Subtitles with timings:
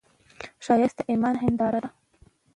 [0.65, 1.89] ښایست د ایمان هنداره ده